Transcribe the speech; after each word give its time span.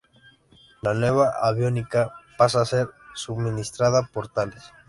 La 0.81 0.95
nueva 0.95 1.29
aviónica, 1.43 2.11
pasa 2.35 2.61
a 2.61 2.65
ser 2.65 2.89
suministrada 3.13 4.09
por 4.11 4.29
Thales. 4.29 4.63